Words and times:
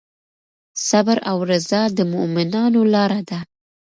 صبر 0.87 1.17
او 1.31 1.37
رضا 1.51 1.81
د 1.97 1.99
مؤمنانو 2.13 2.81
لاره 2.93 3.21
ده. 3.29 3.39